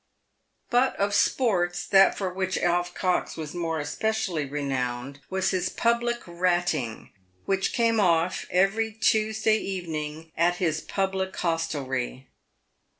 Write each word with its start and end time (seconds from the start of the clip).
But 0.71 0.95
of 0.95 1.13
sports, 1.13 1.85
that 1.85 2.17
for 2.17 2.33
which 2.33 2.57
Alf 2.57 2.95
Cox 2.95 3.37
was 3.37 3.53
more 3.53 3.77
especially 3.79 4.45
re 4.45 4.63
nowned 4.63 5.19
was 5.29 5.51
his 5.51 5.69
public 5.69 6.21
ratting, 6.25 7.11
which 7.45 7.71
came 7.71 7.99
off 7.99 8.47
every 8.49 8.93
Tuesday 8.93 9.57
evening 9.59 10.31
at 10.35 10.55
his 10.55 10.81
"public 10.81 11.35
hostelrie." 11.37 12.25